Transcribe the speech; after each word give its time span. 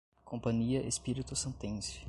Companhia 0.25 0.81
Espíritossantense 0.87 1.99